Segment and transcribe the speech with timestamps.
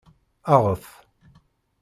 [0.53, 0.85] Aɣet!